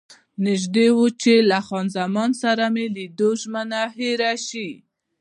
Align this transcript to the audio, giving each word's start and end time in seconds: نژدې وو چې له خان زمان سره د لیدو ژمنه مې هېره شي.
نژدې 0.45 0.87
وو 0.95 1.05
چې 1.21 1.33
له 1.49 1.59
خان 1.67 1.85
زمان 1.97 2.31
سره 2.41 2.63
د 2.69 2.77
لیدو 2.95 3.29
ژمنه 3.41 3.81
مې 3.89 3.93
هېره 3.95 4.33
شي. 4.47 4.69